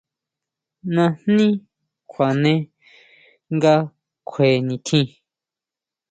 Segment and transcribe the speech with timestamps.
[0.95, 1.47] Najní
[2.11, 2.53] kjuane
[3.55, 3.73] nga
[4.27, 5.07] kjue nitjín.